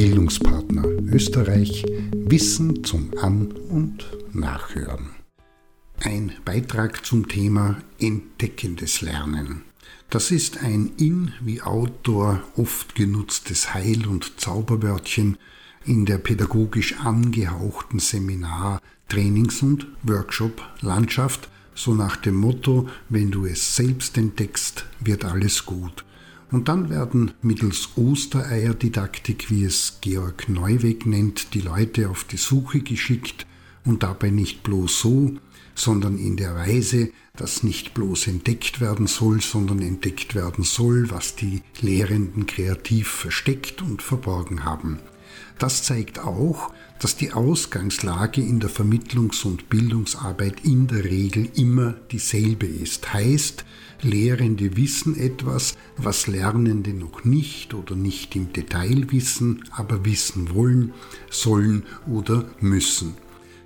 Bildungspartner 0.00 0.86
Österreich 1.12 1.84
Wissen 2.14 2.84
zum 2.84 3.10
An- 3.20 3.52
und 3.52 4.06
Nachhören. 4.32 5.10
Ein 5.98 6.32
Beitrag 6.42 7.04
zum 7.04 7.28
Thema 7.28 7.76
Entdeckendes 7.98 9.02
Lernen. 9.02 9.60
Das 10.08 10.30
ist 10.30 10.62
ein 10.62 10.92
in 10.96 11.34
wie 11.42 11.60
Outdoor 11.60 12.42
oft 12.56 12.94
genutztes 12.94 13.74
Heil- 13.74 14.06
und 14.06 14.40
Zauberwörtchen 14.40 15.36
in 15.84 16.06
der 16.06 16.16
pädagogisch 16.16 16.98
angehauchten 17.00 17.98
Seminar-, 17.98 18.80
Trainings- 19.10 19.62
und 19.62 19.86
Workshop-Landschaft, 20.04 21.50
so 21.74 21.92
nach 21.92 22.16
dem 22.16 22.36
Motto, 22.36 22.88
wenn 23.10 23.30
du 23.30 23.44
es 23.44 23.76
selbst 23.76 24.16
entdeckst, 24.16 24.86
wird 25.00 25.26
alles 25.26 25.66
gut. 25.66 26.06
Und 26.50 26.68
dann 26.68 26.90
werden 26.90 27.32
mittels 27.42 27.90
Ostereierdidaktik, 27.96 29.50
wie 29.50 29.64
es 29.64 29.98
Georg 30.00 30.48
Neuweg 30.48 31.06
nennt, 31.06 31.54
die 31.54 31.60
Leute 31.60 32.10
auf 32.10 32.24
die 32.24 32.38
Suche 32.38 32.80
geschickt 32.80 33.46
und 33.84 34.02
dabei 34.02 34.30
nicht 34.30 34.62
bloß 34.62 35.00
so, 35.00 35.34
sondern 35.74 36.18
in 36.18 36.36
der 36.36 36.56
Weise, 36.56 37.10
dass 37.36 37.62
nicht 37.62 37.94
bloß 37.94 38.26
entdeckt 38.26 38.80
werden 38.80 39.06
soll, 39.06 39.40
sondern 39.40 39.80
entdeckt 39.80 40.34
werden 40.34 40.64
soll, 40.64 41.10
was 41.10 41.36
die 41.36 41.62
Lehrenden 41.80 42.46
kreativ 42.46 43.08
versteckt 43.08 43.80
und 43.80 44.02
verborgen 44.02 44.64
haben. 44.64 44.98
Das 45.58 45.82
zeigt 45.82 46.18
auch, 46.20 46.72
dass 47.00 47.16
die 47.16 47.32
Ausgangslage 47.32 48.42
in 48.42 48.60
der 48.60 48.70
Vermittlungs- 48.70 49.44
und 49.44 49.68
Bildungsarbeit 49.68 50.64
in 50.64 50.86
der 50.86 51.04
Regel 51.04 51.48
immer 51.54 51.94
dieselbe 52.10 52.66
ist. 52.66 53.12
Heißt, 53.12 53.64
Lehrende 54.02 54.76
wissen 54.76 55.18
etwas, 55.18 55.76
was 55.96 56.26
Lernende 56.26 56.92
noch 56.94 57.24
nicht 57.24 57.74
oder 57.74 57.94
nicht 57.94 58.36
im 58.36 58.52
Detail 58.52 59.06
wissen, 59.10 59.64
aber 59.70 60.04
wissen 60.04 60.54
wollen, 60.54 60.92
sollen 61.30 61.84
oder 62.06 62.50
müssen. 62.60 63.14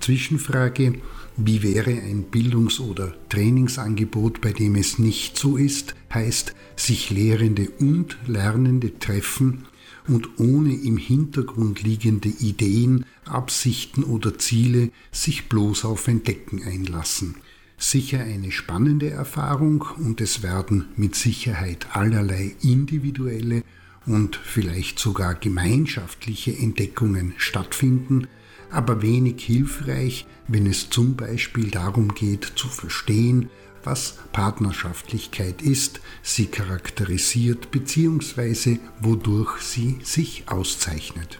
Zwischenfrage, 0.00 1.00
wie 1.36 1.62
wäre 1.62 1.90
ein 1.90 2.24
Bildungs- 2.30 2.80
oder 2.80 3.14
Trainingsangebot, 3.28 4.40
bei 4.40 4.52
dem 4.52 4.74
es 4.74 4.98
nicht 4.98 5.38
so 5.38 5.56
ist, 5.56 5.94
heißt 6.12 6.54
sich 6.76 7.10
Lehrende 7.10 7.70
und 7.78 8.16
Lernende 8.26 8.98
treffen 8.98 9.66
und 10.08 10.40
ohne 10.40 10.74
im 10.74 10.96
Hintergrund 10.96 11.82
liegende 11.82 12.28
Ideen, 12.28 13.04
Absichten 13.24 14.02
oder 14.02 14.38
Ziele 14.38 14.90
sich 15.12 15.48
bloß 15.48 15.84
auf 15.84 16.08
Entdecken 16.08 16.62
einlassen. 16.62 17.36
Sicher 17.76 18.20
eine 18.20 18.50
spannende 18.50 19.10
Erfahrung 19.10 19.84
und 19.98 20.20
es 20.20 20.42
werden 20.42 20.86
mit 20.96 21.14
Sicherheit 21.14 21.94
allerlei 21.94 22.56
individuelle 22.60 23.62
und 24.04 24.36
vielleicht 24.36 24.98
sogar 24.98 25.34
gemeinschaftliche 25.34 26.56
Entdeckungen 26.56 27.34
stattfinden, 27.36 28.26
aber 28.70 29.02
wenig 29.02 29.44
hilfreich, 29.44 30.26
wenn 30.48 30.66
es 30.66 30.90
zum 30.90 31.14
Beispiel 31.14 31.70
darum 31.70 32.14
geht 32.14 32.44
zu 32.56 32.68
verstehen, 32.68 33.48
was 33.84 34.16
Partnerschaftlichkeit 34.32 35.62
ist, 35.62 36.00
sie 36.22 36.46
charakterisiert 36.46 37.70
bzw. 37.70 38.78
wodurch 39.00 39.60
sie 39.60 39.98
sich 40.02 40.44
auszeichnet. 40.46 41.38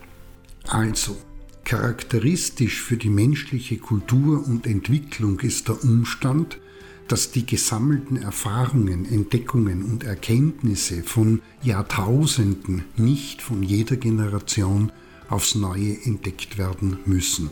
Also, 0.66 1.16
charakteristisch 1.64 2.83
für 2.83 2.97
die 2.97 3.11
menschliche 3.11 3.78
Kultur 3.78 4.47
und 4.47 4.66
Entwicklung 4.66 5.41
ist 5.41 5.69
der 5.69 5.83
Umstand, 5.83 6.59
dass 7.09 7.31
die 7.31 7.47
gesammelten 7.47 8.16
Erfahrungen, 8.16 9.11
Entdeckungen 9.11 9.83
und 9.83 10.05
Erkenntnisse 10.05 11.03
von 11.03 11.41
Jahrtausenden 11.62 12.84
nicht 12.97 13.41
von 13.42 13.62
jeder 13.62 13.97
Generation 13.97 14.92
aufs 15.28 15.55
Neue 15.55 15.97
entdeckt 16.05 16.59
werden 16.59 16.98
müssen. 17.06 17.50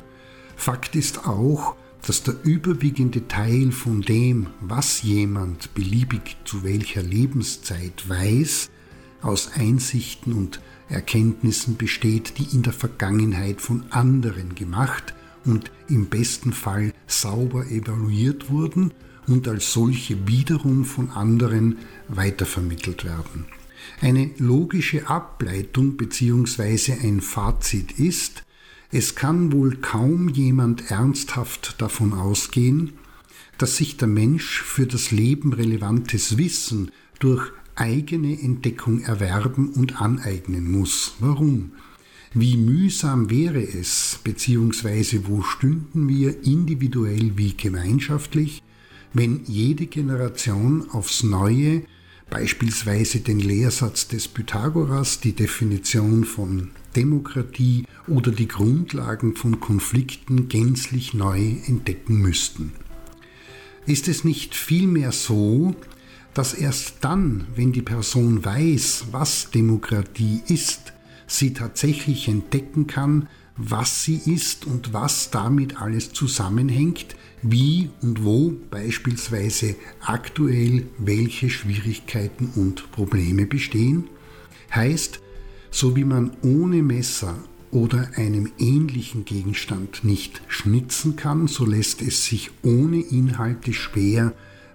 Fakt 0.56 0.94
ist 0.94 1.26
auch, 1.26 1.76
dass 2.06 2.22
der 2.22 2.36
überwiegende 2.44 3.26
Teil 3.26 3.72
von 3.72 4.00
dem, 4.00 4.46
was 4.60 5.02
jemand 5.02 5.74
beliebig 5.74 6.36
zu 6.44 6.62
welcher 6.62 7.02
Lebenszeit 7.02 8.08
weiß, 8.08 8.70
aus 9.22 9.50
Einsichten 9.54 10.32
und 10.32 10.60
Erkenntnissen 10.88 11.76
besteht, 11.76 12.38
die 12.38 12.54
in 12.54 12.62
der 12.62 12.72
Vergangenheit 12.72 13.60
von 13.60 13.84
anderen 13.90 14.54
gemacht 14.54 15.14
und 15.44 15.72
im 15.88 16.06
besten 16.06 16.52
Fall 16.52 16.92
sauber 17.08 17.66
evaluiert 17.66 18.50
wurden 18.50 18.92
und 19.26 19.48
als 19.48 19.72
solche 19.72 20.28
wiederum 20.28 20.84
von 20.84 21.10
anderen 21.10 21.78
weitervermittelt 22.06 23.04
werden. 23.04 23.46
Eine 24.00 24.30
logische 24.38 25.08
Ableitung 25.08 25.96
bzw. 25.96 26.92
ein 27.02 27.20
Fazit 27.20 27.98
ist, 27.98 28.44
es 28.90 29.14
kann 29.14 29.52
wohl 29.52 29.76
kaum 29.76 30.28
jemand 30.28 30.90
ernsthaft 30.90 31.80
davon 31.80 32.12
ausgehen, 32.12 32.92
dass 33.58 33.76
sich 33.76 33.96
der 33.96 34.08
Mensch 34.08 34.62
für 34.62 34.86
das 34.86 35.10
Leben 35.10 35.52
relevantes 35.52 36.38
Wissen 36.38 36.90
durch 37.18 37.50
eigene 37.74 38.40
Entdeckung 38.40 39.00
erwerben 39.02 39.70
und 39.70 40.00
aneignen 40.00 40.70
muss. 40.70 41.14
Warum? 41.20 41.72
Wie 42.34 42.56
mühsam 42.56 43.30
wäre 43.30 43.62
es, 43.62 44.20
beziehungsweise 44.22 45.26
wo 45.26 45.42
stünden 45.42 46.08
wir 46.08 46.44
individuell 46.44 47.32
wie 47.36 47.56
gemeinschaftlich, 47.56 48.62
wenn 49.12 49.40
jede 49.46 49.86
Generation 49.86 50.90
aufs 50.90 51.22
Neue 51.22 51.82
beispielsweise 52.30 53.20
den 53.20 53.38
Lehrsatz 53.38 54.08
des 54.08 54.28
Pythagoras, 54.28 55.20
die 55.20 55.32
Definition 55.32 56.24
von 56.24 56.70
Demokratie 56.94 57.84
oder 58.08 58.32
die 58.32 58.48
Grundlagen 58.48 59.36
von 59.36 59.60
Konflikten 59.60 60.48
gänzlich 60.48 61.14
neu 61.14 61.56
entdecken 61.66 62.18
müssten. 62.18 62.72
Ist 63.86 64.08
es 64.08 64.24
nicht 64.24 64.54
vielmehr 64.54 65.12
so, 65.12 65.76
dass 66.34 66.52
erst 66.52 66.96
dann, 67.02 67.46
wenn 67.54 67.72
die 67.72 67.82
Person 67.82 68.44
weiß, 68.44 69.06
was 69.12 69.50
Demokratie 69.50 70.42
ist, 70.48 70.92
sie 71.26 71.52
tatsächlich 71.52 72.28
entdecken 72.28 72.86
kann, 72.86 73.28
was 73.56 74.04
sie 74.04 74.20
ist 74.26 74.66
und 74.66 74.92
was 74.92 75.30
damit 75.30 75.80
alles 75.80 76.12
zusammenhängt, 76.12 77.16
wie 77.42 77.90
und 78.02 78.24
wo 78.24 78.54
beispielsweise 78.70 79.76
aktuell 80.00 80.86
welche 80.98 81.50
Schwierigkeiten 81.50 82.50
und 82.54 82.90
Probleme 82.92 83.46
bestehen? 83.46 84.04
Heißt, 84.74 85.20
so 85.70 85.96
wie 85.96 86.04
man 86.04 86.36
ohne 86.42 86.82
Messer 86.82 87.36
oder 87.70 88.10
einem 88.16 88.50
ähnlichen 88.58 89.24
Gegenstand 89.24 90.04
nicht 90.04 90.40
schnitzen 90.48 91.16
kann, 91.16 91.46
so 91.46 91.66
lässt 91.66 92.00
es 92.00 92.24
sich 92.24 92.50
ohne 92.62 93.00
Inhalte 93.00 93.72
schwer 93.72 94.32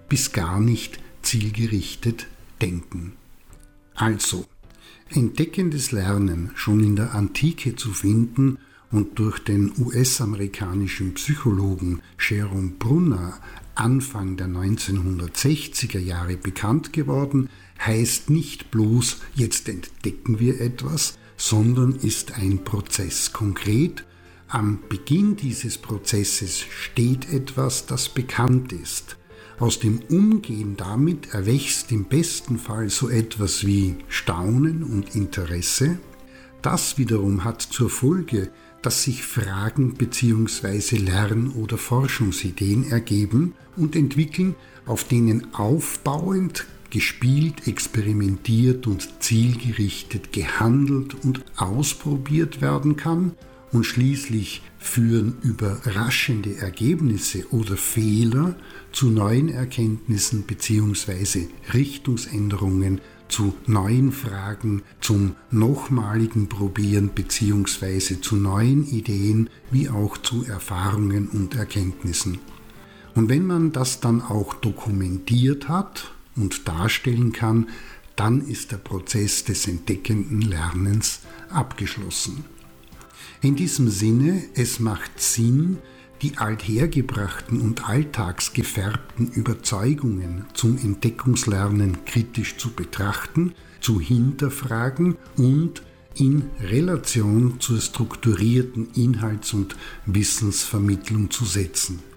bis 0.08 0.32
gar 0.32 0.60
nicht 0.60 1.00
zielgerichtet 1.22 2.26
denken. 2.60 3.12
Also, 3.94 4.44
entdeckendes 5.10 5.92
Lernen 5.92 6.50
schon 6.54 6.82
in 6.82 6.96
der 6.96 7.14
Antike 7.14 7.76
zu 7.76 7.92
finden 7.92 8.58
und 8.92 9.18
durch 9.18 9.38
den 9.40 9.72
US-amerikanischen 9.78 11.14
Psychologen 11.14 12.02
Jerome 12.20 12.72
Brunner 12.78 13.40
Anfang 13.74 14.36
der 14.36 14.48
1960er 14.48 15.98
Jahre 15.98 16.36
bekannt 16.36 16.92
geworden, 16.92 17.48
heißt 17.80 18.28
nicht 18.30 18.70
bloß, 18.70 19.16
jetzt 19.34 19.68
entdecken 19.68 20.38
wir 20.38 20.60
etwas, 20.60 21.18
sondern 21.38 21.96
ist 21.96 22.34
ein 22.38 22.64
Prozess. 22.64 23.32
Konkret, 23.32 24.04
am 24.46 24.80
Beginn 24.90 25.36
dieses 25.36 25.78
Prozesses 25.78 26.60
steht 26.60 27.32
etwas, 27.32 27.86
das 27.86 28.10
bekannt 28.10 28.72
ist. 28.72 29.16
Aus 29.58 29.78
dem 29.78 30.00
Umgehen 30.10 30.76
damit 30.76 31.32
erwächst 31.32 31.90
im 31.92 32.04
besten 32.04 32.58
Fall 32.58 32.90
so 32.90 33.08
etwas 33.08 33.66
wie 33.66 33.96
Staunen 34.08 34.82
und 34.82 35.14
Interesse. 35.14 35.98
Das 36.60 36.98
wiederum 36.98 37.44
hat 37.44 37.62
zur 37.62 37.88
Folge, 37.88 38.50
dass 38.82 39.04
sich 39.04 39.22
Fragen 39.22 39.94
bzw. 39.94 40.96
Lern- 40.96 41.52
oder 41.52 41.78
Forschungsideen 41.78 42.90
ergeben 42.90 43.54
und 43.76 43.96
entwickeln, 43.96 44.54
auf 44.86 45.04
denen 45.04 45.54
aufbauend 45.54 46.66
gespielt, 46.90 47.66
experimentiert 47.66 48.86
und 48.86 49.22
zielgerichtet 49.22 50.32
gehandelt 50.32 51.14
und 51.24 51.42
ausprobiert 51.56 52.60
werden 52.60 52.96
kann 52.96 53.32
und 53.72 53.84
schließlich 53.84 54.62
führen 54.78 55.36
überraschende 55.42 56.56
Ergebnisse 56.58 57.46
oder 57.50 57.76
Fehler 57.76 58.56
zu 58.92 59.10
neuen 59.10 59.48
Erkenntnissen 59.48 60.42
bzw. 60.42 61.46
Richtungsänderungen 61.72 63.00
zu 63.32 63.54
neuen 63.66 64.12
Fragen, 64.12 64.82
zum 65.00 65.34
nochmaligen 65.50 66.48
Probieren 66.48 67.08
bzw. 67.08 68.20
zu 68.20 68.36
neuen 68.36 68.86
Ideen 68.86 69.48
wie 69.70 69.88
auch 69.88 70.18
zu 70.18 70.44
Erfahrungen 70.44 71.28
und 71.28 71.54
Erkenntnissen. 71.54 72.38
Und 73.14 73.28
wenn 73.30 73.46
man 73.46 73.72
das 73.72 74.00
dann 74.00 74.20
auch 74.20 74.54
dokumentiert 74.54 75.68
hat 75.68 76.12
und 76.36 76.68
darstellen 76.68 77.32
kann, 77.32 77.68
dann 78.16 78.46
ist 78.46 78.70
der 78.70 78.76
Prozess 78.76 79.44
des 79.44 79.66
entdeckenden 79.66 80.42
Lernens 80.42 81.20
abgeschlossen. 81.48 82.44
In 83.40 83.56
diesem 83.56 83.88
Sinne, 83.88 84.42
es 84.54 84.78
macht 84.78 85.20
Sinn, 85.20 85.78
die 86.22 86.38
althergebrachten 86.38 87.60
und 87.60 87.88
alltagsgefärbten 87.88 89.32
Überzeugungen 89.32 90.46
zum 90.54 90.78
Entdeckungslernen 90.78 92.04
kritisch 92.04 92.56
zu 92.56 92.70
betrachten, 92.70 93.54
zu 93.80 94.00
hinterfragen 94.00 95.16
und 95.36 95.82
in 96.14 96.44
Relation 96.60 97.58
zur 97.58 97.80
strukturierten 97.80 98.90
Inhalts- 98.94 99.52
und 99.52 99.76
Wissensvermittlung 100.06 101.30
zu 101.30 101.44
setzen. 101.44 102.11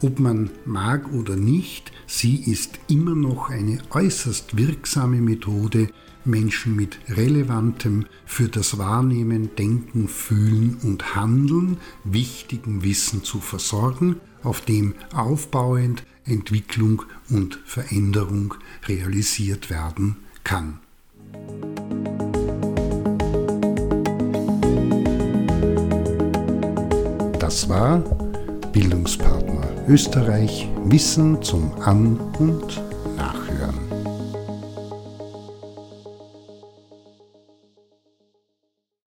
Ob 0.00 0.20
man 0.20 0.50
mag 0.64 1.12
oder 1.12 1.34
nicht, 1.34 1.90
sie 2.06 2.36
ist 2.36 2.78
immer 2.88 3.16
noch 3.16 3.50
eine 3.50 3.80
äußerst 3.90 4.56
wirksame 4.56 5.20
Methode, 5.20 5.88
Menschen 6.24 6.76
mit 6.76 6.98
relevantem, 7.08 8.06
für 8.24 8.48
das 8.48 8.78
Wahrnehmen, 8.78 9.50
Denken, 9.56 10.06
Fühlen 10.06 10.76
und 10.84 11.16
Handeln 11.16 11.78
wichtigen 12.04 12.84
Wissen 12.84 13.24
zu 13.24 13.40
versorgen, 13.40 14.16
auf 14.44 14.60
dem 14.60 14.94
aufbauend 15.12 16.04
Entwicklung 16.24 17.02
und 17.28 17.58
Veränderung 17.64 18.54
realisiert 18.86 19.68
werden 19.68 20.16
kann. 20.44 20.78
Das 27.40 27.68
war 27.68 27.98
Bildungspartner 28.72 29.47
Österreich 29.88 30.68
Wissen 30.84 31.42
zum 31.42 31.72
An- 31.80 32.20
und 32.38 32.87